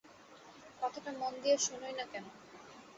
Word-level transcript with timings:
কথাটা 0.81 1.11
মন 1.19 1.33
দিয়া 1.43 1.57
শোনোই 1.57 1.93
না 1.99 2.05
কেন? 2.11 2.25